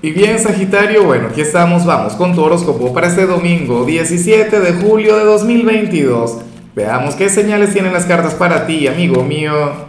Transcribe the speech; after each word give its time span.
Y 0.00 0.12
bien, 0.12 0.38
Sagitario, 0.38 1.02
bueno, 1.02 1.26
aquí 1.32 1.40
estamos, 1.40 1.84
vamos 1.84 2.12
con 2.12 2.32
tu 2.32 2.40
horóscopo 2.40 2.94
para 2.94 3.08
este 3.08 3.26
domingo 3.26 3.84
17 3.84 4.60
de 4.60 4.72
julio 4.74 5.16
de 5.16 5.24
2022. 5.24 6.38
Veamos 6.76 7.16
qué 7.16 7.28
señales 7.28 7.72
tienen 7.72 7.92
las 7.92 8.06
cartas 8.06 8.34
para 8.34 8.64
ti, 8.64 8.86
amigo 8.86 9.24
mío. 9.24 9.88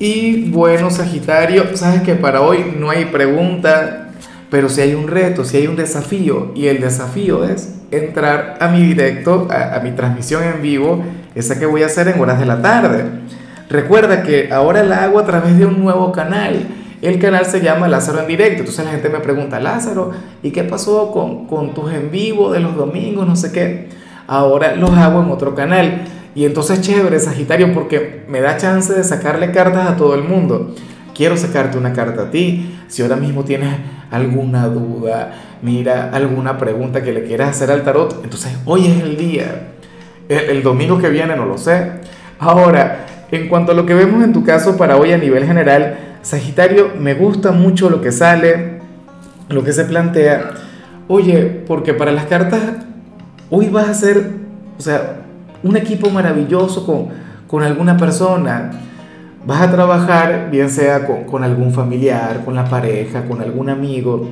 Y 0.00 0.50
bueno, 0.50 0.90
Sagitario, 0.90 1.76
sabes 1.76 2.02
que 2.02 2.16
para 2.16 2.40
hoy 2.40 2.74
no 2.76 2.90
hay 2.90 3.04
pregunta, 3.04 4.10
pero 4.50 4.68
si 4.68 4.80
hay 4.80 4.94
un 4.94 5.06
reto, 5.06 5.44
si 5.44 5.58
hay 5.58 5.68
un 5.68 5.76
desafío, 5.76 6.50
y 6.56 6.66
el 6.66 6.80
desafío 6.80 7.44
es 7.44 7.76
entrar 7.92 8.58
a 8.60 8.66
mi 8.66 8.82
directo, 8.82 9.46
a, 9.48 9.76
a 9.76 9.80
mi 9.80 9.92
transmisión 9.92 10.42
en 10.42 10.60
vivo, 10.60 11.04
esa 11.36 11.56
que 11.56 11.66
voy 11.66 11.84
a 11.84 11.86
hacer 11.86 12.08
en 12.08 12.20
horas 12.20 12.40
de 12.40 12.46
la 12.46 12.60
tarde. 12.62 13.04
Recuerda 13.70 14.24
que 14.24 14.52
ahora 14.52 14.82
la 14.82 15.04
hago 15.04 15.20
a 15.20 15.24
través 15.24 15.56
de 15.56 15.66
un 15.66 15.78
nuevo 15.84 16.10
canal 16.10 16.66
el 17.02 17.18
canal 17.18 17.46
se 17.46 17.60
llama 17.60 17.88
Lázaro 17.88 18.20
en 18.20 18.26
directo. 18.26 18.60
Entonces 18.60 18.84
la 18.84 18.90
gente 18.90 19.08
me 19.08 19.20
pregunta, 19.20 19.60
Lázaro, 19.60 20.12
¿y 20.42 20.50
qué 20.50 20.64
pasó 20.64 21.10
con, 21.12 21.46
con 21.46 21.74
tus 21.74 21.92
en 21.92 22.10
vivo 22.10 22.52
de 22.52 22.60
los 22.60 22.76
domingos? 22.76 23.26
No 23.26 23.36
sé 23.36 23.52
qué. 23.52 23.88
Ahora 24.26 24.74
los 24.74 24.90
hago 24.90 25.22
en 25.22 25.30
otro 25.30 25.54
canal. 25.54 26.02
Y 26.34 26.44
entonces 26.44 26.80
chévere, 26.80 27.18
Sagitario, 27.18 27.72
porque 27.72 28.24
me 28.28 28.40
da 28.40 28.56
chance 28.56 28.92
de 28.92 29.04
sacarle 29.04 29.50
cartas 29.52 29.88
a 29.88 29.96
todo 29.96 30.14
el 30.14 30.22
mundo. 30.22 30.74
Quiero 31.14 31.36
sacarte 31.36 31.78
una 31.78 31.92
carta 31.92 32.22
a 32.22 32.30
ti. 32.30 32.78
Si 32.88 33.02
ahora 33.02 33.16
mismo 33.16 33.44
tienes 33.44 33.74
alguna 34.10 34.68
duda, 34.68 35.32
mira, 35.62 36.10
alguna 36.12 36.58
pregunta 36.58 37.02
que 37.02 37.12
le 37.12 37.24
quieras 37.24 37.50
hacer 37.50 37.70
al 37.70 37.82
tarot, 37.82 38.20
entonces 38.22 38.56
hoy 38.64 38.86
es 38.86 39.02
el 39.02 39.16
día. 39.16 39.72
El, 40.28 40.50
el 40.50 40.62
domingo 40.62 40.98
que 40.98 41.08
viene 41.08 41.34
no 41.36 41.46
lo 41.46 41.58
sé. 41.58 41.92
Ahora, 42.38 43.06
en 43.30 43.48
cuanto 43.48 43.72
a 43.72 43.74
lo 43.74 43.84
que 43.84 43.94
vemos 43.94 44.22
en 44.22 44.32
tu 44.32 44.44
caso 44.44 44.76
para 44.76 44.96
hoy 44.96 45.12
a 45.12 45.18
nivel 45.18 45.44
general, 45.44 46.07
Sagitario, 46.22 46.92
me 46.98 47.14
gusta 47.14 47.52
mucho 47.52 47.90
lo 47.90 48.00
que 48.00 48.12
sale, 48.12 48.80
lo 49.48 49.64
que 49.64 49.72
se 49.72 49.84
plantea. 49.84 50.50
Oye, 51.08 51.64
porque 51.66 51.94
para 51.94 52.12
las 52.12 52.26
cartas, 52.26 52.60
hoy 53.50 53.68
vas 53.68 53.88
a 53.88 53.94
ser, 53.94 54.30
o 54.78 54.80
sea, 54.82 55.22
un 55.62 55.76
equipo 55.76 56.10
maravilloso 56.10 56.84
con, 56.84 57.08
con 57.46 57.62
alguna 57.62 57.96
persona. 57.96 58.70
Vas 59.46 59.62
a 59.62 59.70
trabajar, 59.70 60.48
bien 60.50 60.68
sea 60.68 61.06
con, 61.06 61.44
algún 61.44 61.72
familiar, 61.72 62.44
con 62.44 62.54
la 62.54 62.64
pareja, 62.64 63.24
con 63.24 63.40
algún 63.40 63.70
amigo, 63.70 64.28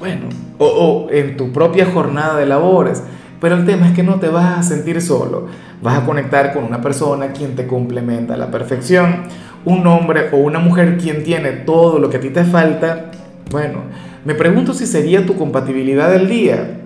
bueno, 0.00 0.28
o 0.58 1.08
en 1.10 1.36
tu 1.36 1.52
propia 1.52 1.86
jornada 1.86 2.36
de 2.38 2.46
labores. 2.46 3.02
Pero 3.40 3.56
el 3.56 3.66
tema 3.66 3.88
es 3.88 3.94
que 3.94 4.02
no 4.02 4.16
te 4.16 4.28
vas 4.28 4.58
a 4.58 4.62
sentir 4.62 5.00
solo. 5.00 5.46
Vas 5.82 5.98
a 5.98 6.06
conectar 6.06 6.52
con 6.52 6.64
una 6.64 6.80
persona 6.80 7.32
quien 7.32 7.54
te 7.54 7.66
complementa 7.66 8.34
a 8.34 8.36
la 8.36 8.50
perfección 8.50 9.24
un 9.66 9.84
hombre 9.86 10.28
o 10.32 10.36
una 10.36 10.60
mujer 10.60 10.96
quien 10.96 11.24
tiene 11.24 11.50
todo 11.50 11.98
lo 11.98 12.08
que 12.08 12.16
a 12.16 12.20
ti 12.20 12.30
te 12.30 12.44
falta, 12.44 13.10
bueno, 13.50 13.80
me 14.24 14.34
pregunto 14.34 14.72
si 14.72 14.86
sería 14.86 15.26
tu 15.26 15.36
compatibilidad 15.36 16.10
del 16.10 16.28
día. 16.28 16.80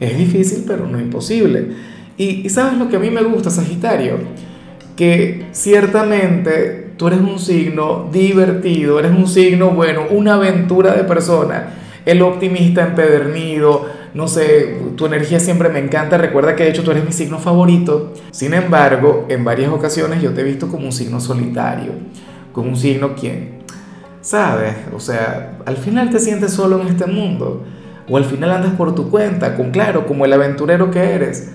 Es 0.00 0.18
difícil, 0.18 0.64
pero 0.66 0.86
no 0.86 0.98
imposible. 0.98 1.68
Y, 2.16 2.46
y, 2.46 2.48
sabes 2.48 2.78
lo 2.78 2.88
que 2.88 2.96
a 2.96 2.98
mí 2.98 3.10
me 3.10 3.22
gusta, 3.22 3.50
Sagitario, 3.50 4.16
que 4.96 5.46
ciertamente 5.52 6.92
tú 6.96 7.08
eres 7.08 7.20
un 7.20 7.38
signo 7.38 8.08
divertido, 8.10 8.98
eres 8.98 9.12
un 9.12 9.26
signo, 9.26 9.70
bueno, 9.70 10.04
una 10.10 10.34
aventura 10.34 10.94
de 10.94 11.04
persona, 11.04 11.74
el 12.06 12.22
optimista 12.22 12.86
empedernido, 12.86 13.86
no 14.16 14.28
sé, 14.28 14.78
tu 14.96 15.04
energía 15.04 15.38
siempre 15.38 15.68
me 15.68 15.78
encanta, 15.78 16.16
recuerda 16.16 16.56
que 16.56 16.64
de 16.64 16.70
hecho 16.70 16.82
tú 16.82 16.90
eres 16.90 17.04
mi 17.04 17.12
signo 17.12 17.38
favorito. 17.38 18.14
Sin 18.30 18.54
embargo, 18.54 19.26
en 19.28 19.44
varias 19.44 19.70
ocasiones 19.70 20.22
yo 20.22 20.32
te 20.32 20.40
he 20.40 20.44
visto 20.44 20.68
como 20.68 20.86
un 20.86 20.92
signo 20.92 21.20
solitario, 21.20 21.92
como 22.50 22.70
un 22.70 22.78
signo 22.78 23.14
quien, 23.14 23.58
¿sabes? 24.22 24.74
O 24.94 25.00
sea, 25.00 25.58
al 25.66 25.76
final 25.76 26.08
te 26.08 26.18
sientes 26.18 26.52
solo 26.52 26.80
en 26.80 26.86
este 26.88 27.04
mundo, 27.04 27.62
o 28.08 28.16
al 28.16 28.24
final 28.24 28.52
andas 28.52 28.72
por 28.72 28.94
tu 28.94 29.10
cuenta, 29.10 29.54
con 29.54 29.70
claro, 29.70 30.06
como 30.06 30.24
el 30.24 30.32
aventurero 30.32 30.90
que 30.90 31.00
eres. 31.00 31.50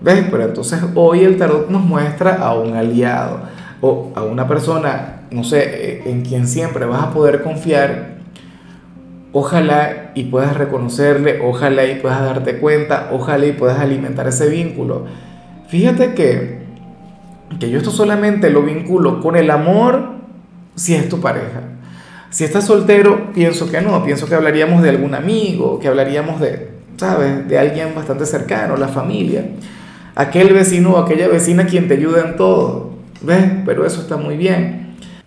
¿Ves? 0.00 0.24
Pero 0.30 0.44
entonces 0.44 0.80
hoy 0.94 1.24
el 1.24 1.36
tarot 1.36 1.68
nos 1.68 1.82
muestra 1.82 2.36
a 2.36 2.54
un 2.54 2.76
aliado, 2.76 3.40
o 3.80 4.12
a 4.14 4.22
una 4.22 4.46
persona, 4.46 5.22
no 5.32 5.42
sé, 5.42 6.08
en 6.08 6.22
quien 6.22 6.46
siempre 6.46 6.86
vas 6.86 7.02
a 7.02 7.10
poder 7.10 7.42
confiar 7.42 8.13
ojalá 9.34 10.12
y 10.14 10.24
puedas 10.24 10.56
reconocerle, 10.56 11.40
ojalá 11.42 11.84
y 11.84 11.96
puedas 11.96 12.22
darte 12.22 12.58
cuenta, 12.58 13.10
ojalá 13.12 13.44
y 13.44 13.52
puedas 13.52 13.80
alimentar 13.80 14.28
ese 14.28 14.48
vínculo. 14.48 15.06
Fíjate 15.66 16.14
que, 16.14 16.60
que 17.58 17.68
yo 17.68 17.78
esto 17.78 17.90
solamente 17.90 18.48
lo 18.48 18.62
vinculo 18.62 19.20
con 19.20 19.34
el 19.36 19.50
amor 19.50 20.14
si 20.76 20.94
es 20.94 21.08
tu 21.08 21.20
pareja. 21.20 21.62
Si 22.30 22.44
estás 22.44 22.66
soltero, 22.66 23.32
pienso 23.32 23.70
que 23.70 23.80
no, 23.80 24.04
pienso 24.04 24.28
que 24.28 24.36
hablaríamos 24.36 24.82
de 24.82 24.90
algún 24.90 25.14
amigo, 25.14 25.80
que 25.80 25.88
hablaríamos 25.88 26.40
de, 26.40 26.70
¿sabes?, 26.96 27.48
de 27.48 27.58
alguien 27.58 27.92
bastante 27.92 28.26
cercano, 28.26 28.76
la 28.76 28.88
familia, 28.88 29.46
aquel 30.14 30.52
vecino 30.52 30.92
o 30.92 30.98
aquella 30.98 31.26
vecina 31.26 31.66
quien 31.66 31.88
te 31.88 31.94
ayuda 31.94 32.24
en 32.24 32.36
todo, 32.36 32.92
¿ves? 33.20 33.42
Pero 33.66 33.84
eso 33.84 34.00
está 34.00 34.16
muy 34.16 34.36
bien. 34.36 34.83